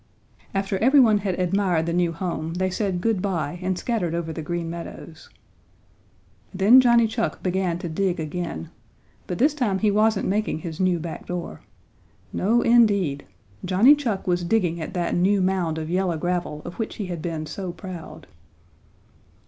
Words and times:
After 0.55 0.79
every 0.79 0.99
one 0.99 1.19
had 1.19 1.39
admired 1.39 1.85
the 1.85 1.93
new 1.93 2.11
home, 2.11 2.55
they 2.55 2.71
said 2.71 3.01
good 3.01 3.21
bye 3.21 3.59
and 3.61 3.77
scattered 3.77 4.15
over 4.15 4.33
the 4.33 4.41
Green 4.41 4.67
Meadows. 4.67 5.29
Then 6.51 6.81
Johnny 6.81 7.05
Chuck 7.05 7.43
began 7.43 7.77
to 7.77 7.87
dig 7.87 8.19
again, 8.19 8.71
but 9.27 9.37
this 9.37 9.53
time 9.53 9.77
he 9.77 9.91
wasn't 9.91 10.27
making 10.27 10.61
his 10.61 10.79
new 10.79 10.97
back 10.97 11.27
door. 11.27 11.61
No 12.33 12.63
indeed! 12.63 13.27
Johnny 13.63 13.93
Chuck 13.93 14.25
was 14.25 14.43
digging 14.43 14.81
at 14.81 14.95
that 14.95 15.13
new 15.13 15.39
mound 15.39 15.77
of 15.77 15.87
yellow 15.87 16.17
gravel 16.17 16.63
of 16.65 16.79
which 16.79 16.95
he 16.95 17.05
had 17.05 17.21
been 17.21 17.45
so 17.45 17.71
proud. 17.71 18.25